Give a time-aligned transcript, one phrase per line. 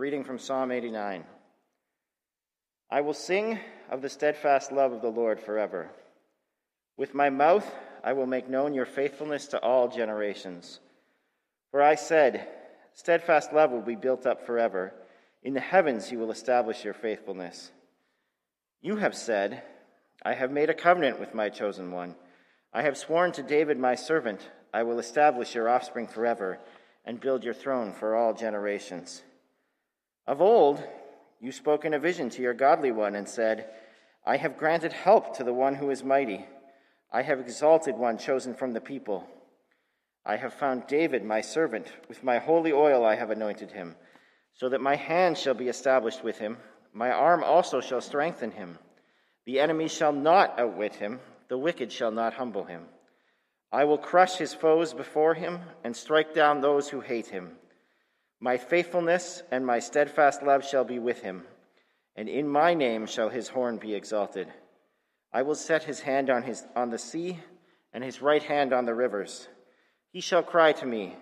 [0.00, 1.24] reading from Psalm 89.
[2.90, 3.58] I will sing
[3.90, 5.90] of the steadfast love of the Lord forever.
[6.96, 7.70] With my mouth
[8.02, 10.80] I will make known your faithfulness to all generations.
[11.70, 12.48] For I said,
[12.94, 14.94] Steadfast love will be built up forever.
[15.42, 17.70] In the heavens you will establish your faithfulness.
[18.80, 19.62] You have said,
[20.22, 22.14] I have made a covenant with my chosen one.
[22.72, 26.58] I have sworn to David my servant, I will establish your offspring forever
[27.04, 29.24] and build your throne for all generations.
[30.30, 30.80] Of old,
[31.40, 33.68] you spoke in a vision to your godly one and said,
[34.24, 36.46] I have granted help to the one who is mighty.
[37.10, 39.26] I have exalted one chosen from the people.
[40.24, 41.88] I have found David, my servant.
[42.08, 43.96] With my holy oil I have anointed him,
[44.54, 46.58] so that my hand shall be established with him.
[46.92, 48.78] My arm also shall strengthen him.
[49.46, 52.84] The enemy shall not outwit him, the wicked shall not humble him.
[53.72, 57.56] I will crush his foes before him and strike down those who hate him.
[58.42, 61.44] My faithfulness and my steadfast love shall be with him,
[62.16, 64.48] and in my name shall his horn be exalted.
[65.30, 67.38] I will set his hand on, his, on the sea
[67.92, 69.46] and his right hand on the rivers.
[70.10, 71.16] He shall cry to me,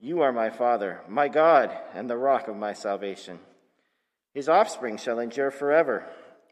[0.00, 3.38] You are my Father, my God, and the rock of my salvation.
[4.34, 6.06] His offspring shall endure forever,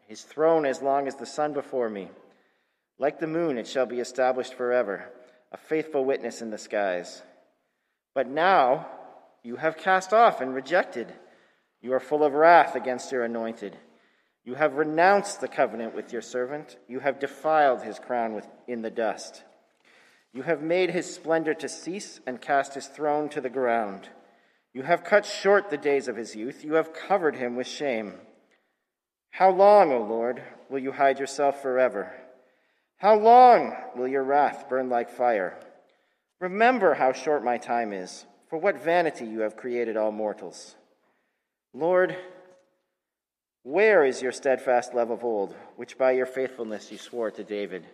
[0.06, 2.10] his throne as long as the sun before me.
[2.96, 5.10] Like the moon, it shall be established forever,
[5.50, 7.22] a faithful witness in the skies.
[8.14, 8.86] But now,
[9.46, 11.12] you have cast off and rejected.
[11.80, 13.78] You are full of wrath against your anointed.
[14.44, 16.76] You have renounced the covenant with your servant.
[16.88, 19.44] You have defiled his crown in the dust.
[20.32, 24.08] You have made his splendor to cease and cast his throne to the ground.
[24.74, 26.64] You have cut short the days of his youth.
[26.64, 28.14] You have covered him with shame.
[29.30, 32.12] How long, O Lord, will you hide yourself forever?
[32.96, 35.56] How long will your wrath burn like fire?
[36.40, 38.26] Remember how short my time is.
[38.48, 40.76] For what vanity you have created all mortals.
[41.74, 42.16] Lord,
[43.62, 47.84] where is your steadfast love of old, which by your faithfulness you swore to David?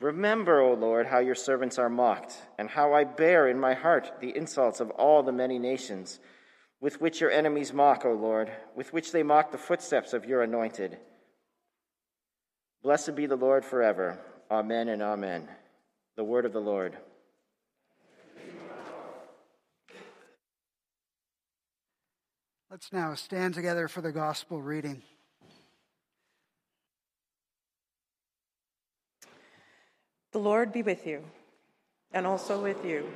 [0.00, 4.20] Remember, O Lord, how your servants are mocked, and how I bear in my heart
[4.20, 6.20] the insults of all the many nations,
[6.80, 10.42] with which your enemies mock, O Lord, with which they mock the footsteps of your
[10.42, 10.98] anointed.
[12.82, 14.18] Blessed be the Lord forever.
[14.50, 15.48] Amen and amen.
[16.16, 16.96] The word of the Lord.
[22.68, 25.02] Let's now stand together for the gospel reading.
[30.32, 31.22] The Lord be with you,
[32.12, 33.06] and also with you.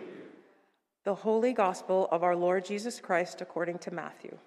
[1.03, 4.39] The holy gospel of our Lord Jesus Christ according to Matthew.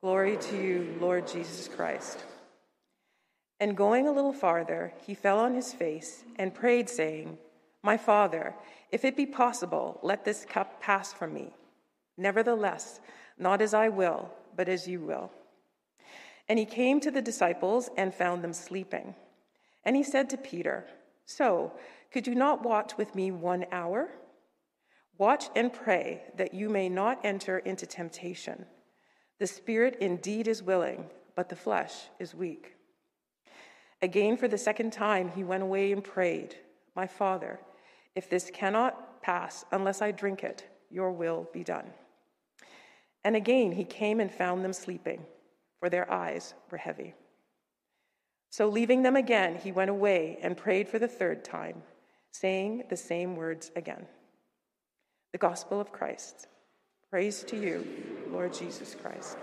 [0.00, 2.24] Glory to you, Lord Jesus Christ.
[3.60, 7.36] And going a little farther, he fell on his face and prayed, saying,
[7.82, 8.54] My Father,
[8.90, 11.52] if it be possible, let this cup pass from me.
[12.16, 13.00] Nevertheless,
[13.38, 15.30] not as I will, but as you will.
[16.48, 19.14] And he came to the disciples and found them sleeping.
[19.84, 20.86] And he said to Peter,
[21.26, 21.72] So,
[22.12, 24.08] could you not watch with me one hour?
[25.18, 28.66] Watch and pray that you may not enter into temptation.
[29.38, 32.74] The spirit indeed is willing, but the flesh is weak.
[34.02, 36.56] Again, for the second time, he went away and prayed,
[36.94, 37.60] My Father,
[38.14, 41.90] if this cannot pass unless I drink it, your will be done.
[43.26, 45.20] And again he came and found them sleeping,
[45.80, 47.12] for their eyes were heavy.
[48.50, 51.82] So, leaving them again, he went away and prayed for the third time,
[52.30, 54.06] saying the same words again.
[55.32, 56.46] The Gospel of Christ.
[57.10, 57.84] Praise to you,
[58.30, 59.36] Lord Jesus Christ.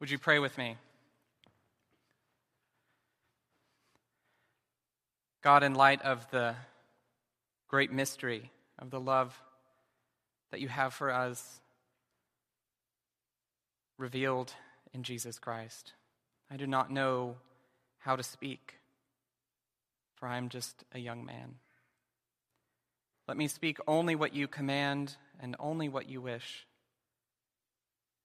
[0.00, 0.78] Would you pray with me?
[5.42, 6.54] God, in light of the
[7.68, 9.38] great mystery of the love
[10.56, 11.60] that you have for us
[13.98, 14.54] revealed
[14.94, 15.92] in Jesus Christ.
[16.50, 17.36] I do not know
[17.98, 18.76] how to speak,
[20.14, 21.56] for I am just a young man.
[23.28, 26.66] Let me speak only what you command and only what you wish.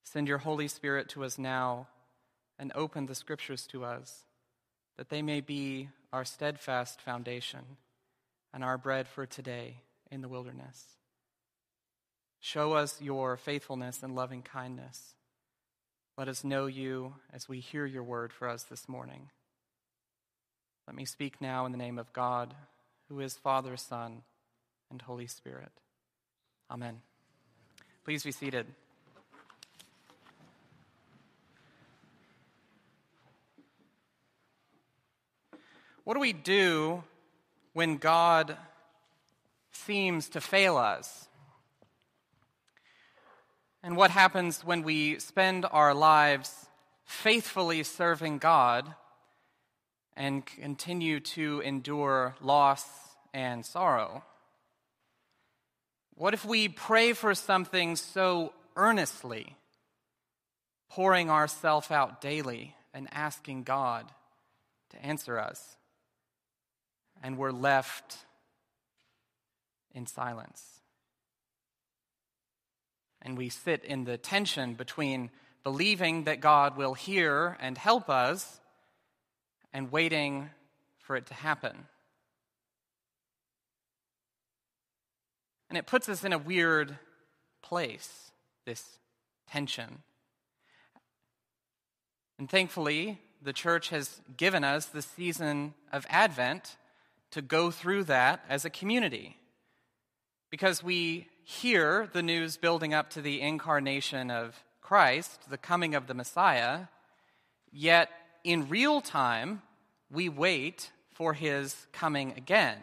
[0.02, 1.88] Send your Holy Spirit to us now
[2.58, 4.24] and open the Scriptures to us,
[4.96, 7.76] that they may be our steadfast foundation
[8.54, 10.96] and our bread for today in the wilderness.
[12.44, 15.14] Show us your faithfulness and loving kindness.
[16.18, 19.30] Let us know you as we hear your word for us this morning.
[20.88, 22.52] Let me speak now in the name of God,
[23.08, 24.22] who is Father, Son,
[24.90, 25.70] and Holy Spirit.
[26.68, 27.00] Amen.
[28.04, 28.66] Please be seated.
[36.02, 37.04] What do we do
[37.72, 38.56] when God
[39.70, 41.28] seems to fail us?
[43.84, 46.66] And what happens when we spend our lives
[47.04, 48.94] faithfully serving God
[50.16, 52.86] and continue to endure loss
[53.34, 54.22] and sorrow?
[56.14, 59.56] What if we pray for something so earnestly,
[60.88, 64.12] pouring ourselves out daily and asking God
[64.90, 65.76] to answer us,
[67.20, 68.18] and we're left
[69.92, 70.71] in silence?
[73.22, 75.30] And we sit in the tension between
[75.62, 78.60] believing that God will hear and help us
[79.72, 80.50] and waiting
[80.98, 81.86] for it to happen.
[85.70, 86.98] And it puts us in a weird
[87.62, 88.32] place,
[88.66, 88.98] this
[89.48, 90.02] tension.
[92.38, 96.76] And thankfully, the church has given us the season of Advent
[97.30, 99.36] to go through that as a community.
[100.50, 106.06] Because we hear the news building up to the incarnation of Christ, the coming of
[106.06, 106.86] the Messiah,
[107.72, 108.10] yet
[108.44, 109.62] in real time,
[110.10, 112.78] we wait for his coming again.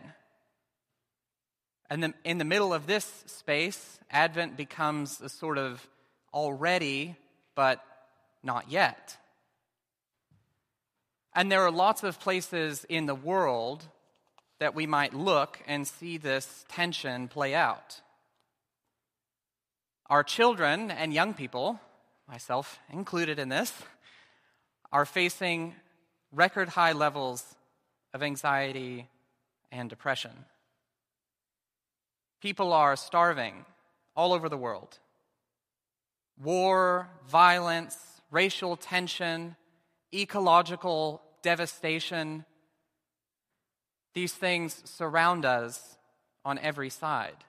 [1.90, 5.88] And in the middle of this space, Advent becomes a sort of
[6.34, 7.16] already,
[7.56, 7.84] but
[8.44, 9.18] not yet.
[11.34, 13.86] And there are lots of places in the world
[14.60, 18.02] that we might look and see this tension play out.
[20.10, 21.80] Our children and young people,
[22.28, 23.72] myself included in this,
[24.92, 25.76] are facing
[26.32, 27.56] record high levels
[28.14, 29.08] of anxiety
[29.72, 30.32] and depression.
[32.42, 33.66] People are starving
[34.16, 34.98] all over the world.
[36.42, 37.98] War, violence,
[38.32, 39.56] racial tension,
[40.14, 42.46] ecological devastation,
[44.14, 45.98] these things surround us
[46.44, 47.46] on every side.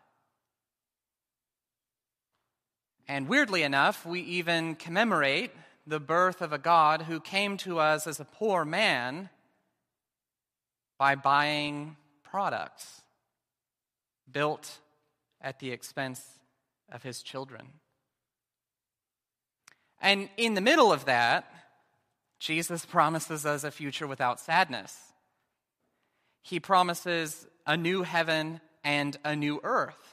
[3.10, 5.50] And weirdly enough, we even commemorate
[5.84, 9.30] the birth of a God who came to us as a poor man
[10.96, 13.00] by buying products
[14.30, 14.78] built
[15.40, 16.24] at the expense
[16.92, 17.66] of his children.
[20.00, 21.52] And in the middle of that,
[22.38, 24.96] Jesus promises us a future without sadness.
[26.42, 30.09] He promises a new heaven and a new earth.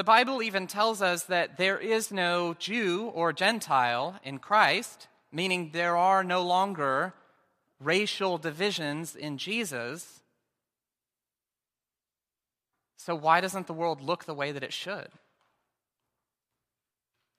[0.00, 5.72] The Bible even tells us that there is no Jew or Gentile in Christ, meaning
[5.74, 7.12] there are no longer
[7.78, 10.22] racial divisions in Jesus.
[12.96, 15.08] So, why doesn't the world look the way that it should?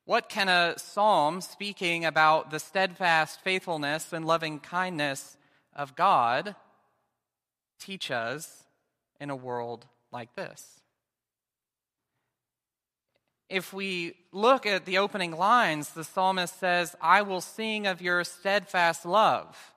[0.05, 5.35] What can a psalm speaking about the steadfast faithfulness and loving kindness
[5.75, 6.55] of God
[7.79, 8.65] teach us
[9.19, 10.80] in a world like this?
[13.51, 18.23] If we look at the opening lines, the psalmist says, I will sing of your
[18.23, 19.73] steadfast love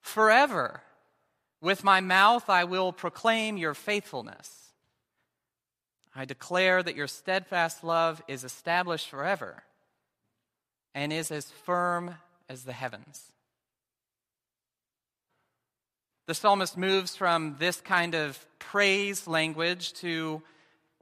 [0.00, 0.80] forever.
[1.60, 4.70] With my mouth I will proclaim your faithfulness.
[6.16, 9.64] I declare that your steadfast love is established forever
[10.94, 12.14] and is as firm
[12.48, 13.22] as the heavens.
[16.26, 20.40] The psalmist moves from this kind of praise language to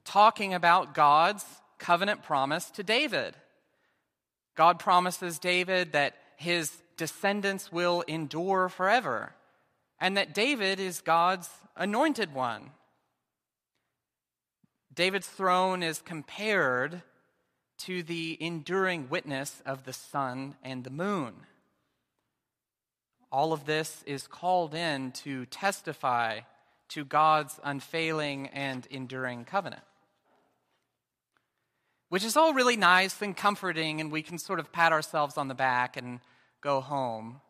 [0.04, 1.44] talking about God's
[1.78, 3.34] covenant promise to David.
[4.56, 9.32] God promises David that his descendants will endure forever,
[10.00, 12.70] and that David is God's anointed one.
[14.92, 17.02] David's throne is compared
[17.78, 21.34] to the enduring witness of the sun and the moon.
[23.30, 26.40] All of this is called in to testify
[26.88, 29.82] to God's unfailing and enduring covenant.
[32.08, 35.48] Which is all really nice and comforting, and we can sort of pat ourselves on
[35.48, 36.20] the back and
[36.60, 37.40] go home.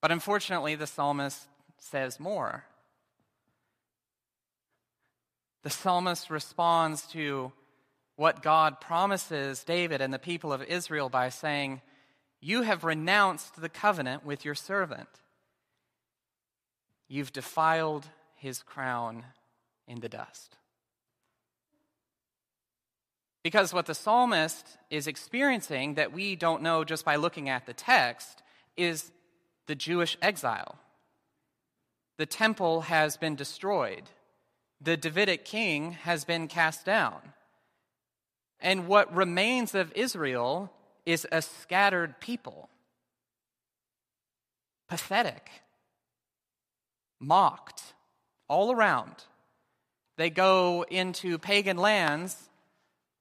[0.00, 1.46] But unfortunately, the psalmist
[1.78, 2.64] says more
[5.66, 7.50] the psalmist responds to
[8.14, 11.82] what God promises David and the people of Israel by saying,
[12.40, 15.08] You have renounced the covenant with your servant.
[17.08, 19.24] You've defiled his crown
[19.88, 20.56] in the dust.
[23.46, 27.72] Because what the psalmist is experiencing that we don't know just by looking at the
[27.72, 28.42] text
[28.76, 29.12] is
[29.68, 30.80] the Jewish exile.
[32.18, 34.02] The temple has been destroyed
[34.80, 37.20] the Davidic king has been cast down.
[38.58, 40.72] And what remains of Israel
[41.04, 42.68] is a scattered people.
[44.88, 45.48] Pathetic,
[47.20, 47.94] mocked
[48.48, 49.14] all around,
[50.16, 52.50] They go into pagan lands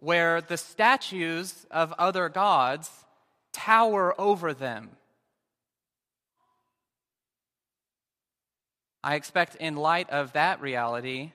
[0.05, 2.91] where the statues of other gods
[3.51, 4.91] tower over them.
[9.03, 11.31] I expect, in light of that reality,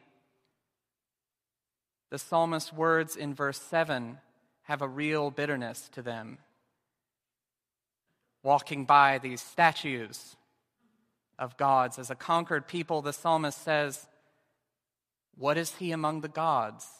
[2.10, 4.18] the psalmist's words in verse 7
[4.62, 6.38] have a real bitterness to them.
[8.44, 10.36] Walking by these statues
[11.40, 14.06] of gods as a conquered people, the psalmist says,
[15.36, 16.99] What is he among the gods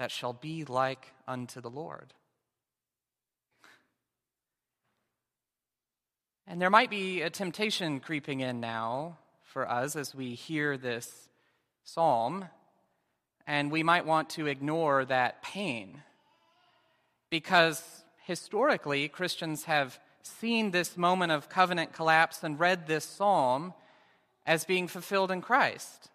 [0.00, 2.14] that shall be like unto the Lord?
[6.46, 11.28] And there might be a temptation creeping in now for us as we hear this
[11.84, 12.46] psalm,
[13.46, 16.02] and we might want to ignore that pain.
[17.28, 17.84] Because
[18.24, 23.74] historically, Christians have seen this moment of covenant collapse and read this psalm
[24.46, 26.08] as being fulfilled in Christ.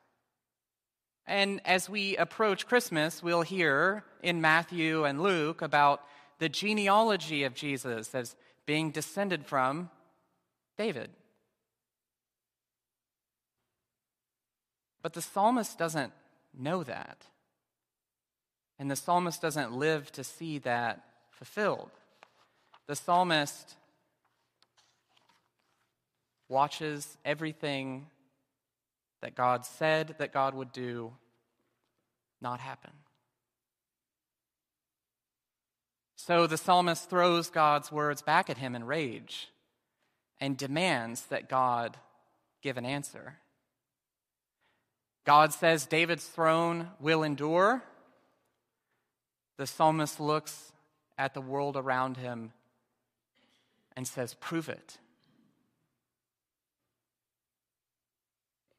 [1.27, 6.01] And as we approach Christmas, we'll hear in Matthew and Luke about
[6.39, 9.89] the genealogy of Jesus as being descended from
[10.77, 11.09] David.
[15.01, 16.13] But the psalmist doesn't
[16.57, 17.25] know that.
[18.77, 21.91] And the psalmist doesn't live to see that fulfilled.
[22.87, 23.75] The psalmist
[26.49, 28.07] watches everything
[29.21, 31.13] that God said that God would do
[32.41, 32.91] not happen.
[36.15, 39.49] So the psalmist throws God's words back at him in rage
[40.39, 41.97] and demands that God
[42.61, 43.37] give an answer.
[45.25, 47.83] God says David's throne will endure.
[49.57, 50.71] The psalmist looks
[51.17, 52.53] at the world around him
[53.95, 54.97] and says, Prove it.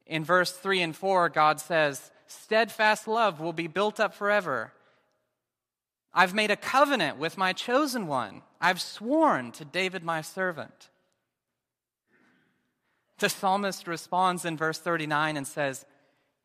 [0.07, 4.73] In verse 3 and 4, God says, Steadfast love will be built up forever.
[6.13, 8.41] I've made a covenant with my chosen one.
[8.59, 10.89] I've sworn to David, my servant.
[13.19, 15.85] The psalmist responds in verse 39 and says,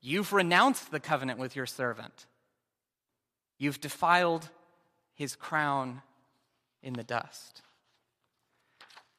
[0.00, 2.26] You've renounced the covenant with your servant.
[3.58, 4.48] You've defiled
[5.14, 6.02] his crown
[6.82, 7.62] in the dust.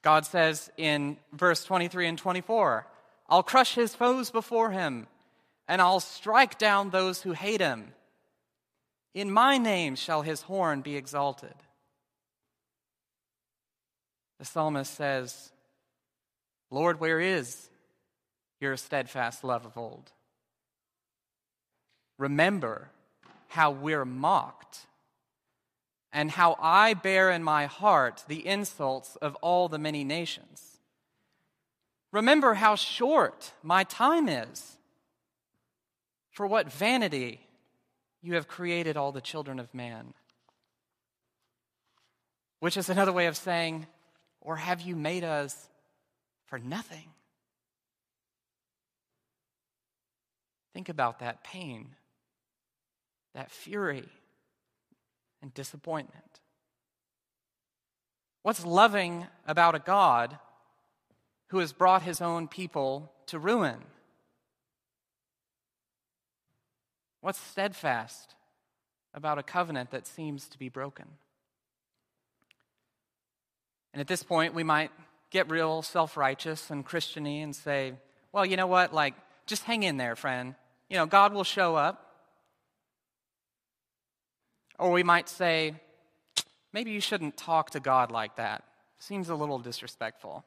[0.01, 2.85] God says in verse 23 and 24,
[3.29, 5.07] I'll crush his foes before him,
[5.67, 7.93] and I'll strike down those who hate him.
[9.13, 11.53] In my name shall his horn be exalted.
[14.39, 15.51] The psalmist says,
[16.71, 17.69] Lord, where is
[18.59, 20.11] your steadfast love of old?
[22.17, 22.89] remember
[23.49, 24.87] how we're mocked
[26.11, 30.72] and how I bear in my heart the insults of all the many nations.
[32.13, 34.77] Remember how short my time is.
[36.31, 37.41] For what vanity
[38.21, 40.13] you have created all the children of man.
[42.59, 43.87] Which is another way of saying,
[44.39, 45.67] or have you made us
[46.45, 47.09] for nothing?
[50.73, 51.95] Think about that pain
[53.33, 54.07] that fury
[55.41, 56.39] and disappointment.
[58.43, 60.37] What's loving about a God
[61.47, 63.77] who has brought his own people to ruin?
[67.21, 68.35] What's steadfast
[69.13, 71.05] about a covenant that seems to be broken?
[73.93, 74.91] And at this point, we might
[75.29, 77.93] get real self righteous and Christiany and say,
[78.31, 78.93] well, you know what?
[78.93, 79.13] Like,
[79.45, 80.55] just hang in there, friend.
[80.89, 81.99] You know, God will show up.
[84.79, 85.75] Or we might say,
[86.73, 88.63] maybe you shouldn't talk to God like that.
[88.99, 90.43] Seems a little disrespectful.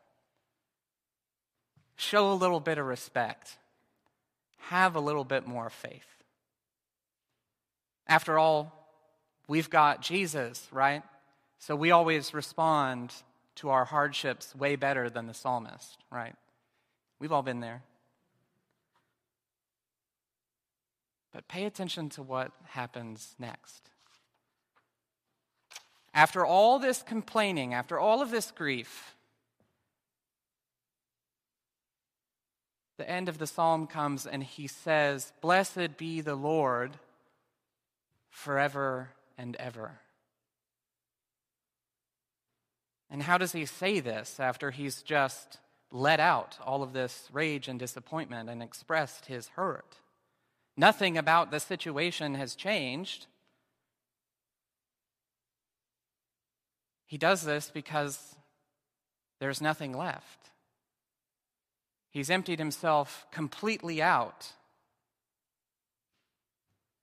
[1.96, 3.56] Show a little bit of respect.
[4.68, 6.06] Have a little bit more faith.
[8.06, 8.88] After all,
[9.48, 11.02] we've got Jesus, right?
[11.58, 13.12] So we always respond
[13.56, 16.34] to our hardships way better than the psalmist, right?
[17.18, 17.82] We've all been there.
[21.32, 23.90] But pay attention to what happens next.
[26.14, 29.15] After all this complaining, after all of this grief,
[32.98, 36.92] the end of the psalm comes and he says, Blessed be the Lord
[38.30, 40.00] forever and ever.
[43.10, 45.58] And how does he say this after he's just
[45.92, 49.96] let out all of this rage and disappointment and expressed his hurt?
[50.76, 53.26] Nothing about the situation has changed.
[57.06, 58.34] He does this because
[59.38, 60.50] there's nothing left.
[62.16, 64.52] He's emptied himself completely out.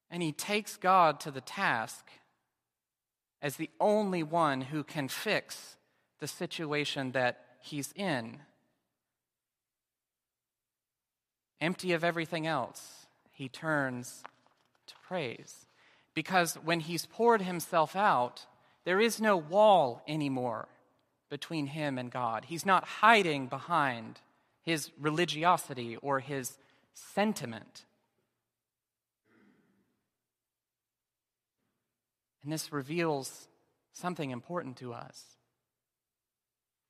[0.09, 2.07] And he takes God to the task
[3.39, 5.75] as the only one who can fix
[6.19, 8.39] the situation that he's in.
[11.61, 14.23] Empty of everything else, he turns
[14.87, 15.67] to praise.
[16.15, 18.47] Because when he's poured himself out,
[18.83, 20.69] there is no wall anymore
[21.29, 22.45] between him and God.
[22.45, 24.19] He's not hiding behind
[24.63, 26.57] his religiosity or his
[26.93, 27.85] sentiment.
[32.43, 33.47] And this reveals
[33.93, 35.23] something important to us.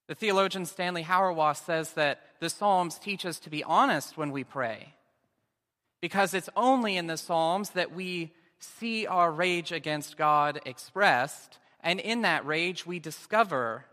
[0.07, 4.43] The theologian Stanley Hauerwas says that the Psalms teach us to be honest when we
[4.43, 4.95] pray,
[6.01, 11.99] because it's only in the Psalms that we see our rage against God expressed, and
[11.99, 13.85] in that rage we discover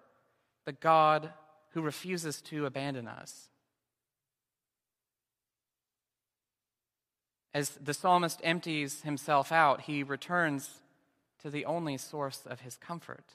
[0.64, 1.32] the God
[1.72, 3.49] who refuses to abandon us.
[7.52, 10.70] As the psalmist empties himself out, he returns
[11.42, 13.34] to the only source of his comfort.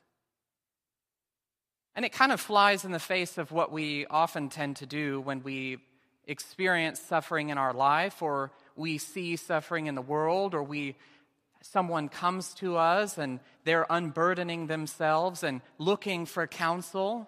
[1.96, 5.22] And it kind of flies in the face of what we often tend to do
[5.22, 5.78] when we
[6.28, 10.96] experience suffering in our life or we see suffering in the world or we
[11.62, 17.28] someone comes to us and they're unburdening themselves and looking for counsel.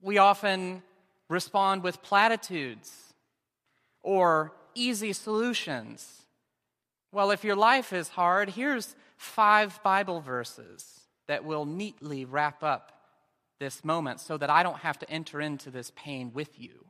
[0.00, 0.82] We often
[1.28, 2.90] respond with platitudes
[4.02, 6.22] or easy solutions.
[7.10, 12.92] Well, if your life is hard, here's five Bible verses that will neatly wrap up
[13.58, 16.86] this moment so that I don't have to enter into this pain with you.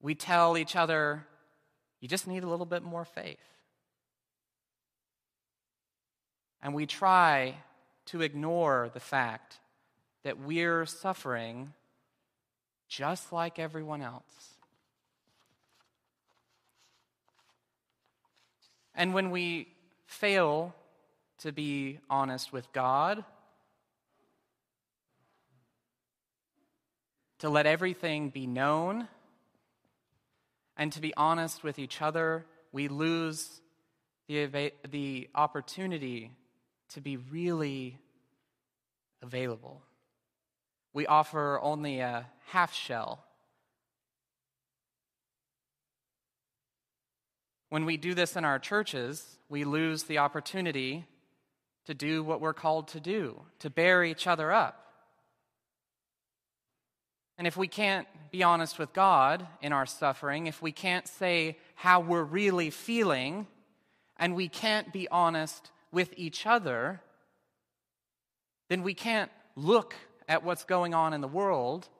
[0.00, 1.26] We tell each other,
[2.00, 3.38] you just need a little bit more faith.
[6.62, 7.54] And we try
[8.06, 9.58] to ignore the fact
[10.24, 11.72] that we're suffering
[12.88, 14.55] just like everyone else.
[18.96, 19.68] And when we
[20.06, 20.74] fail
[21.40, 23.22] to be honest with God,
[27.40, 29.08] to let everything be known,
[30.78, 33.60] and to be honest with each other, we lose
[34.28, 36.30] the, the opportunity
[36.94, 37.98] to be really
[39.22, 39.82] available.
[40.94, 43.25] We offer only a half shell
[47.76, 51.04] When we do this in our churches, we lose the opportunity
[51.84, 54.94] to do what we're called to do, to bear each other up.
[57.36, 61.58] And if we can't be honest with God in our suffering, if we can't say
[61.74, 63.46] how we're really feeling,
[64.16, 67.02] and we can't be honest with each other,
[68.70, 69.94] then we can't look
[70.26, 71.90] at what's going on in the world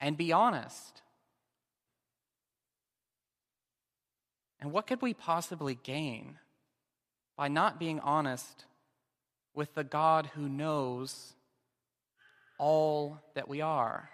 [0.00, 1.02] and be honest.
[4.60, 6.38] And what could we possibly gain
[7.36, 8.66] by not being honest
[9.54, 11.32] with the God who knows
[12.58, 14.10] all that we are?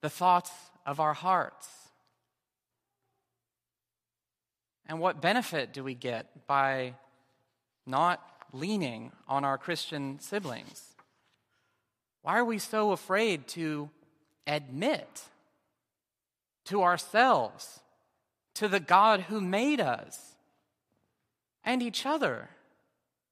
[0.00, 0.52] The thoughts
[0.86, 1.68] of our hearts.
[4.86, 6.94] And what benefit do we get by
[7.86, 8.22] not
[8.52, 10.94] leaning on our Christian siblings?
[12.22, 13.90] Why are we so afraid to
[14.46, 15.22] admit
[16.66, 17.81] to ourselves
[18.54, 20.36] to the God who made us
[21.64, 22.48] and each other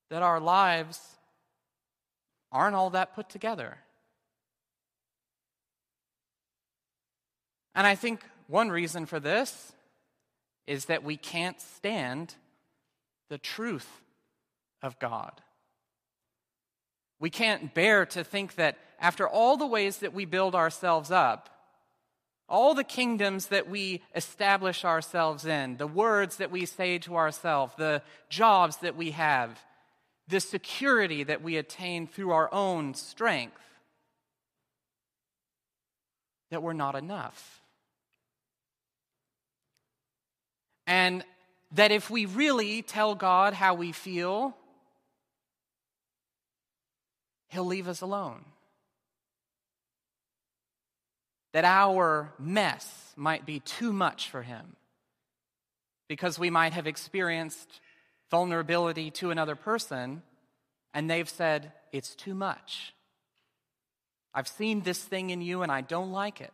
[0.09, 1.01] that our lives
[2.53, 3.79] aren't all that put together.
[7.75, 9.73] And I think one reason for this
[10.67, 12.35] is that we can't stand
[13.29, 14.03] the truth
[14.83, 15.41] of God.
[17.21, 21.49] We can't bear to think that after all the ways that we build ourselves up,
[22.51, 27.73] all the kingdoms that we establish ourselves in, the words that we say to ourselves,
[27.79, 29.59] the jobs that we have,
[30.29, 33.57] the security that we attain through our own strength,
[36.51, 37.63] that we're not enough.
[40.87, 41.25] And
[41.73, 44.57] that if we really tell God how we feel,
[47.47, 48.45] He'll leave us alone
[51.53, 54.77] that our mess might be too much for him
[56.09, 57.81] because we might have experienced
[58.31, 60.23] vulnerability to another person
[60.95, 62.95] and they've said, It's too much.
[64.33, 66.53] I've seen this thing in you and I don't like it.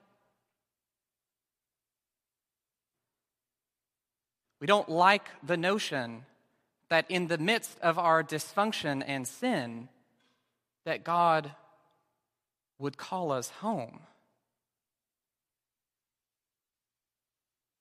[4.60, 6.24] We don't like the notion
[6.88, 9.88] that in the midst of our dysfunction and sin,
[10.84, 11.52] that God
[12.78, 14.00] would call us home.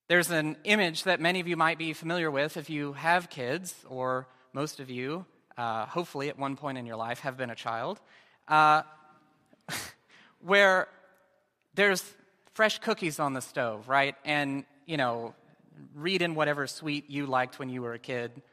[0.07, 3.73] There's an image that many of you might be familiar with if you have kids,
[3.89, 5.25] or most of you,
[5.57, 7.99] uh, hopefully at one point in your life, have been a child,
[8.47, 8.83] uh,
[10.41, 10.87] where
[11.73, 12.03] there's
[12.53, 14.15] fresh cookies on the stove, right?
[14.23, 15.33] And, you know,
[15.95, 18.43] read in whatever sweet you liked when you were a kid.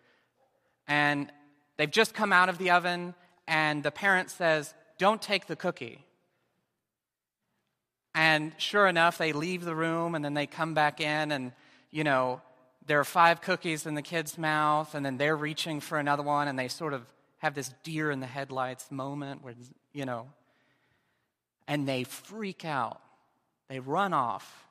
[0.88, 1.30] And
[1.76, 3.14] they've just come out of the oven,
[3.46, 6.02] and the parent says, Don't take the cookie.
[8.14, 11.52] And sure enough, they leave the room and then they come back in, and,
[11.90, 12.40] you know,
[12.86, 16.48] there are five cookies in the kid's mouth, and then they're reaching for another one,
[16.48, 17.02] and they sort of
[17.38, 19.54] have this deer in the headlights moment where,
[19.92, 20.26] you know,
[21.66, 23.00] and they freak out.
[23.68, 24.66] They run off.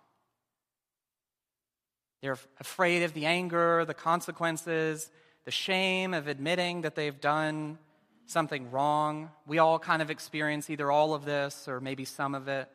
[2.22, 5.10] They're afraid of the anger, the consequences,
[5.46, 7.80] the shame of admitting that they've done
[8.28, 9.32] something wrong.
[9.48, 12.70] We all kind of experience either all of this or maybe some of it.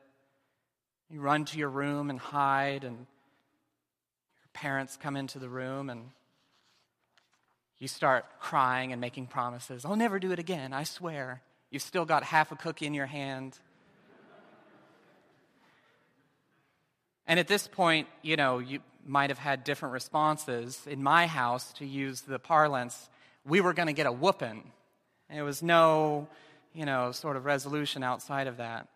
[1.10, 6.10] You run to your room and hide, and your parents come into the room, and
[7.78, 9.84] you start crying and making promises.
[9.84, 11.42] I'll never do it again, I swear.
[11.70, 13.58] You've still got half a cookie in your hand.
[17.26, 20.86] And at this point, you know, you might have had different responses.
[20.86, 23.08] In my house, to use the parlance,
[23.44, 24.72] we were going to get a whooping.
[25.30, 26.28] There was no,
[26.72, 28.88] you know, sort of resolution outside of that.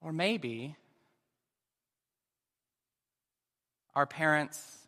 [0.00, 0.76] Or maybe
[3.94, 4.78] our parents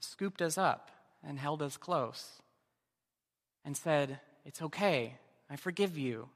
[0.00, 0.90] scooped us up
[1.22, 2.42] and held us close
[3.64, 5.14] and said, It's okay,
[5.48, 6.28] I forgive you,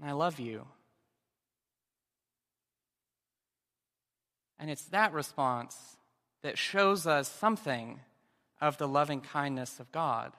[0.00, 0.66] and I love you.
[4.58, 5.96] And it's that response
[6.42, 8.00] that shows us something
[8.60, 10.32] of the loving kindness of God.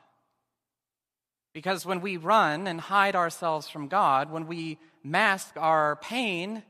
[1.57, 6.61] Because when we run and hide ourselves from God, when we mask our pain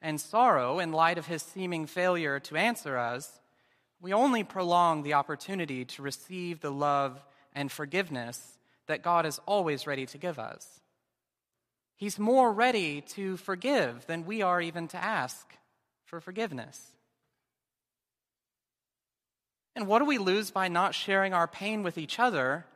[0.00, 3.40] and sorrow in light of his seeming failure to answer us,
[4.00, 7.20] we only prolong the opportunity to receive the love
[7.52, 10.82] and forgiveness that God is always ready to give us.
[11.96, 15.52] He's more ready to forgive than we are even to ask
[16.04, 16.92] for forgiveness.
[19.74, 22.66] And what do we lose by not sharing our pain with each other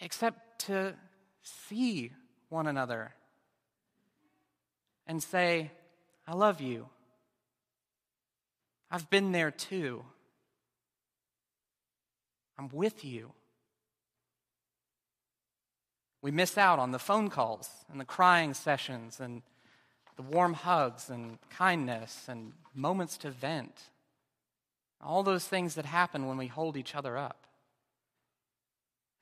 [0.00, 0.94] except to
[1.42, 2.12] see
[2.48, 3.14] one another
[5.06, 5.70] and say,
[6.26, 6.88] I love you.
[8.90, 10.04] I've been there too.
[12.58, 13.32] I'm with you.
[16.20, 19.42] We miss out on the phone calls and the crying sessions and
[20.16, 23.90] the warm hugs and kindness and moments to vent.
[25.02, 27.46] All those things that happen when we hold each other up.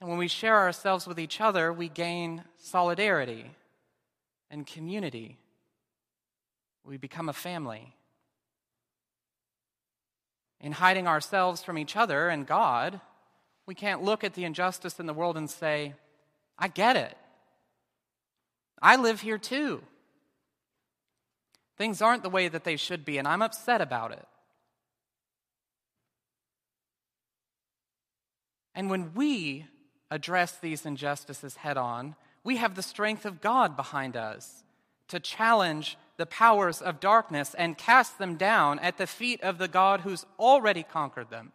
[0.01, 3.51] And when we share ourselves with each other, we gain solidarity
[4.51, 5.39] and community.
[6.85, 7.95] We become a family.
[10.61, 13.01] In hiding ourselves from each other and God,
[13.67, 15.95] we can't look at the injustice in the world and say,
[16.59, 17.17] I get it.
[18.83, 19.83] I live here too.
[21.77, 24.27] Things aren't the way that they should be, and I'm upset about it.
[28.75, 29.67] And when we
[30.11, 34.65] address these injustices head on, we have the strength of God behind us
[35.09, 39.69] to challenge the powers of darkness and cast them down at the feet of the
[39.69, 41.53] God who's already conquered them.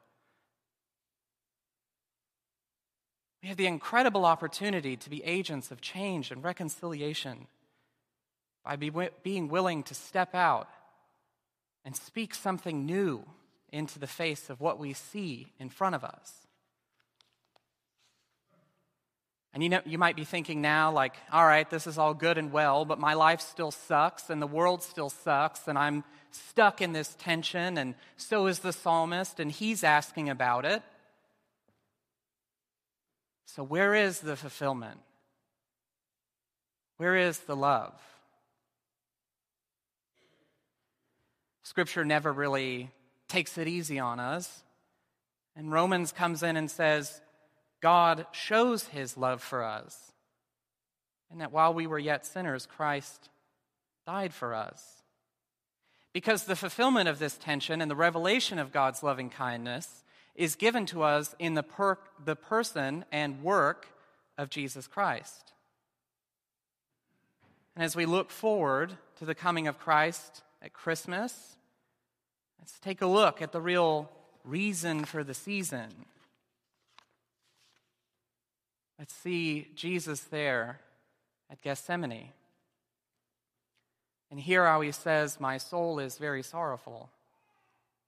[3.41, 7.48] We have the incredible opportunity to be agents of change and reconciliation
[8.63, 8.91] by be,
[9.22, 10.68] being willing to step out
[11.86, 13.24] and speak something new
[13.72, 16.44] into the face of what we see in front of us.
[19.56, 22.38] And you know, you might be thinking now, like, all right, this is all good
[22.38, 26.82] and well, but my life still sucks, and the world still sucks, and I'm stuck
[26.82, 30.84] in this tension, and so is the psalmist, and he's asking about it.
[33.46, 35.00] So, where is the fulfillment?
[36.98, 37.94] Where is the love?
[41.63, 42.89] Scripture never really
[43.30, 44.63] takes it easy on us.
[45.56, 47.22] And Romans comes in and says,
[47.82, 50.12] God shows his love for us,
[51.32, 53.30] and that while we were yet sinners, Christ
[54.06, 55.04] died for us.
[56.14, 60.86] Because the fulfillment of this tension and the revelation of God's loving kindness is given
[60.88, 63.88] to us in the, per- the person and work
[64.38, 65.54] of Jesus Christ.
[67.76, 71.56] And as we look forward to the coming of Christ at Christmas,
[72.66, 74.10] Let's take a look at the real
[74.44, 75.90] reason for the season.
[78.97, 80.79] Let's see Jesus there
[81.49, 82.29] at Gethsemane.
[84.31, 87.10] And hear how he says, My soul is very sorrowful,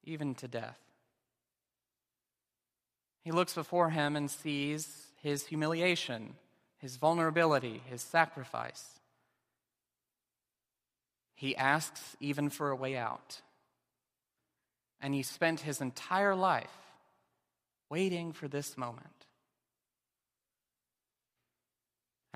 [0.04, 0.80] even to death.
[3.24, 6.36] He looks before him and sees his humiliation,
[6.78, 9.00] his vulnerability, his sacrifice.
[11.36, 13.42] He asks even for a way out.
[15.02, 16.78] And he spent his entire life
[17.90, 19.17] waiting for this moment.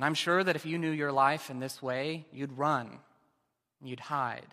[0.02, 2.98] And I'm sure that if you knew your life in this way, you'd run,
[3.84, 4.48] you'd hide.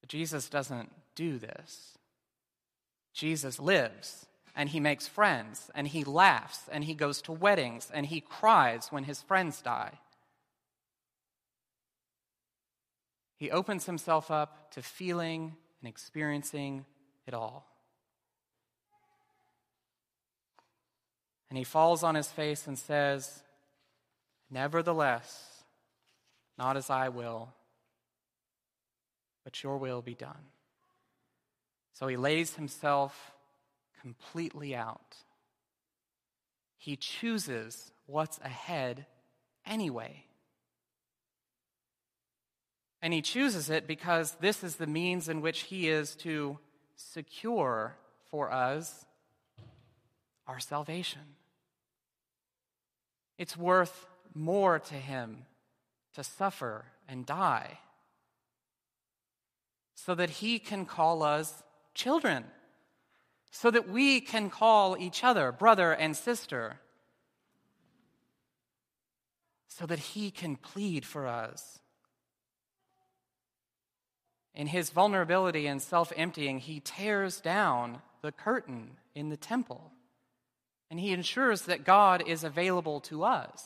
[0.00, 1.98] But Jesus doesn't do this.
[3.12, 8.06] Jesus lives, and he makes friends, and he laughs, and he goes to weddings, and
[8.06, 9.98] he cries when his friends die.
[13.38, 16.84] He opens himself up to feeling and experiencing
[17.26, 17.73] it all.
[21.54, 23.44] And he falls on his face and says,
[24.50, 25.62] Nevertheless,
[26.58, 27.54] not as I will,
[29.44, 30.48] but your will be done.
[31.92, 33.30] So he lays himself
[34.00, 35.14] completely out.
[36.76, 39.06] He chooses what's ahead
[39.64, 40.24] anyway.
[43.00, 46.58] And he chooses it because this is the means in which he is to
[46.96, 47.94] secure
[48.28, 49.06] for us
[50.48, 51.22] our salvation.
[53.38, 55.46] It's worth more to him
[56.14, 57.78] to suffer and die
[59.94, 61.62] so that he can call us
[61.94, 62.44] children,
[63.50, 66.80] so that we can call each other brother and sister,
[69.68, 71.78] so that he can plead for us
[74.54, 79.90] in his vulnerability and self emptying, he tears down the curtain in the temple.
[80.94, 83.64] And he ensures that God is available to us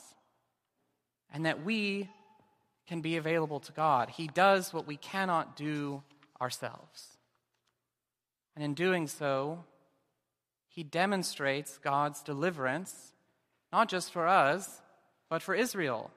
[1.31, 2.09] and that we
[2.87, 4.09] can be available to God.
[4.09, 6.03] He does what we cannot do
[6.41, 7.19] ourselves.
[8.57, 9.63] And in doing so,
[10.69, 13.13] he demonstrates God's deliverance,
[13.75, 14.81] not just for us,
[15.29, 16.11] but for Israel.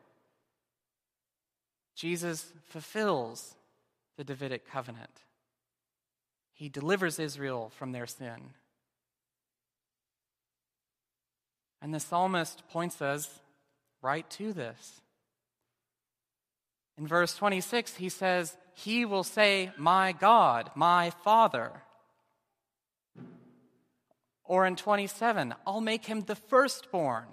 [1.93, 3.55] Jesus fulfills
[4.15, 5.23] the Davidic covenant.
[6.53, 8.53] He delivers Israel from their sin.
[11.81, 13.39] And the psalmist points us
[14.01, 15.01] right to this.
[16.97, 21.71] In verse 26, he says, He will say, My God, my Father.
[24.43, 27.25] Or in 27, I'll make him the firstborn,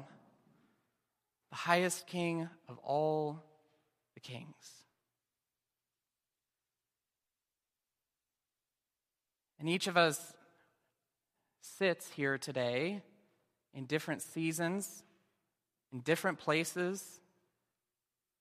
[1.51, 3.43] the highest king of all
[4.15, 4.55] the kings.
[9.59, 10.33] And each of us
[11.61, 13.03] sits here today
[13.75, 15.03] in different seasons,
[15.93, 17.21] in different places,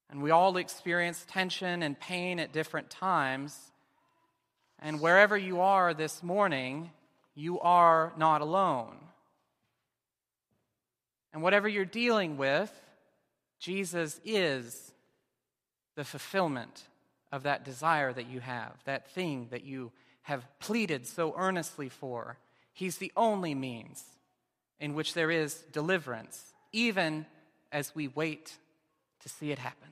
[0.10, 3.72] and we all experience tension and pain at different times.
[4.80, 6.92] And wherever you are this morning,
[7.36, 8.96] you are not alone.
[11.34, 12.72] And whatever you're dealing with,
[13.60, 14.94] Jesus is
[15.96, 16.84] the fulfillment
[17.32, 22.38] of that desire that you have, that thing that you have pleaded so earnestly for.
[22.72, 24.04] He's the only means
[24.80, 27.26] in which there is deliverance, even
[27.72, 28.58] as we wait
[29.22, 29.90] to see it happen.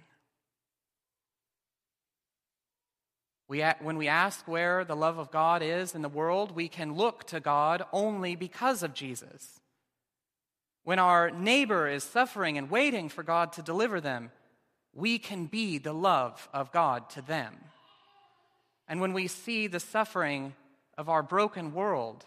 [3.47, 6.95] We, when we ask where the love of God is in the world, we can
[6.95, 9.59] look to God only because of Jesus.
[10.83, 14.31] When our neighbor is suffering and waiting for God to deliver them,
[14.93, 17.55] we can be the love of God to them.
[18.87, 20.53] And when we see the suffering
[20.97, 22.25] of our broken world,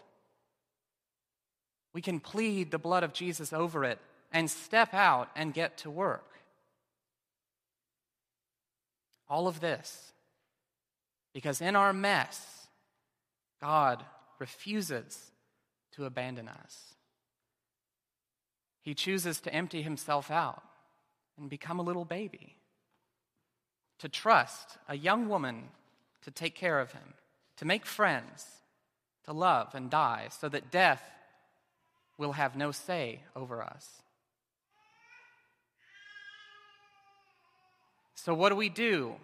[1.99, 3.99] we can plead the blood of Jesus over it
[4.31, 6.31] and step out and get to work.
[9.27, 10.13] All of this
[11.33, 12.69] because in our mess,
[13.59, 14.05] God
[14.39, 15.31] refuses
[15.91, 16.95] to abandon us.
[18.81, 20.63] He chooses to empty himself out
[21.37, 22.55] and become a little baby,
[23.97, 25.65] to trust a young woman
[26.21, 27.15] to take care of him,
[27.57, 28.45] to make friends,
[29.25, 31.03] to love and die, so that death
[32.19, 33.87] will have no say over us.
[38.13, 39.15] So, what do we do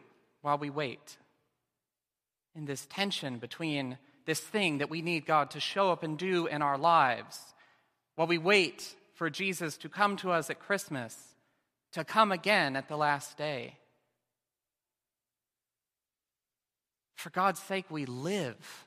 [0.41, 1.17] while we wait?
[2.55, 6.47] In this tension between this thing that we need God to show up and do
[6.47, 7.53] in our lives,
[8.15, 11.17] while we wait for Jesus to come to us at Christmas,
[11.91, 13.75] to come again at the last day.
[17.15, 18.85] For God's sake, we live.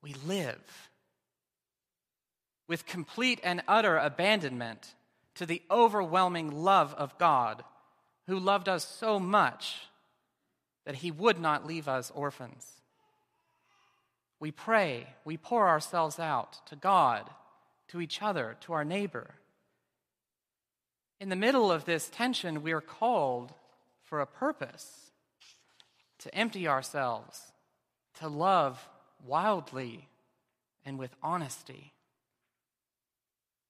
[0.00, 0.60] We live
[2.74, 4.96] with complete and utter abandonment
[5.36, 7.62] to the overwhelming love of God
[8.26, 9.76] who loved us so much
[10.84, 12.66] that he would not leave us orphans.
[14.40, 17.30] We pray, we pour ourselves out to God,
[17.90, 19.36] to each other, to our neighbor.
[21.20, 23.52] In the middle of this tension, we are called
[24.02, 25.12] for a purpose
[26.18, 27.52] to empty ourselves,
[28.18, 28.88] to love
[29.24, 30.08] wildly
[30.84, 31.93] and with honesty.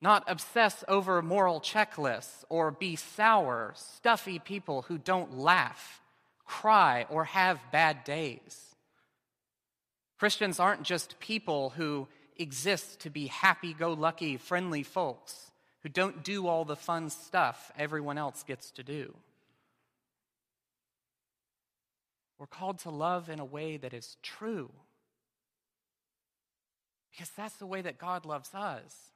[0.05, 6.03] Not obsess over moral checklists or be sour, stuffy people who don't laugh,
[6.45, 8.75] cry, or have bad days.
[10.19, 15.51] Christians aren't just people who exist to be happy go lucky, friendly folks
[15.83, 19.14] who don't do all the fun stuff everyone else gets to do.
[22.38, 24.71] We're called to love in a way that is true.
[27.11, 29.13] Because that's the way that God loves us.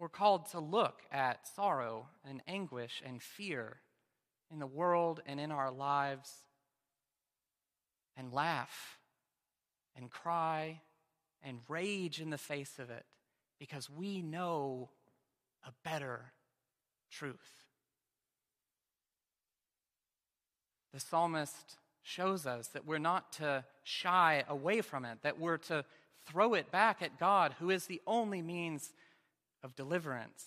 [0.00, 3.82] We're called to look at sorrow and anguish and fear
[4.50, 6.32] in the world and in our lives
[8.16, 8.98] and laugh
[9.94, 10.80] and cry
[11.42, 13.04] and rage in the face of it
[13.58, 14.88] because we know
[15.66, 16.32] a better
[17.10, 17.66] truth.
[20.94, 25.84] The psalmist shows us that we're not to shy away from it, that we're to
[26.26, 28.94] throw it back at God, who is the only means
[29.62, 30.44] of deliverance.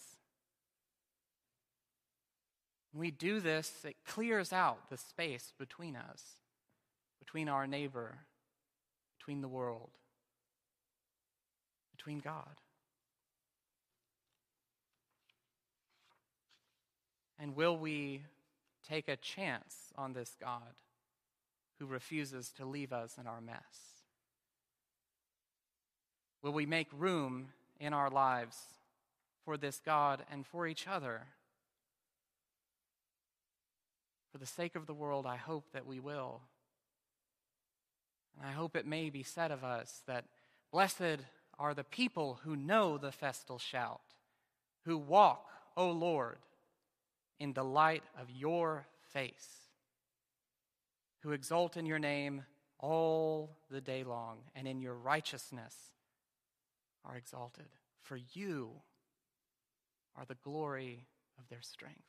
[2.91, 6.37] When we do this, it clears out the space between us,
[7.19, 8.19] between our neighbor,
[9.17, 9.89] between the world,
[11.95, 12.57] between God.
[17.39, 18.21] And will we
[18.87, 20.75] take a chance on this God
[21.79, 24.03] who refuses to leave us in our mess?
[26.41, 27.47] Will we make room
[27.79, 28.57] in our lives
[29.43, 31.27] for this God and for each other?
[34.31, 36.41] For the sake of the world, I hope that we will.
[38.37, 40.25] And I hope it may be said of us that
[40.71, 41.21] blessed
[41.59, 44.01] are the people who know the festal shout,
[44.85, 45.45] who walk,
[45.77, 46.39] O Lord,
[47.39, 49.67] in the light of your face,
[51.21, 52.43] who exult in your name
[52.79, 55.75] all the day long, and in your righteousness
[57.05, 57.67] are exalted.
[58.01, 58.71] For you
[60.17, 61.05] are the glory
[61.39, 62.01] of their strength.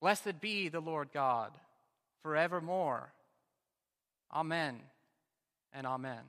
[0.00, 1.52] Blessed be the Lord God
[2.22, 3.12] forevermore.
[4.32, 4.80] Amen
[5.72, 6.22] and amen.